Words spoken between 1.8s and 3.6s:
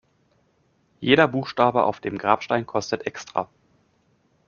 auf dem Grabstein kostet extra.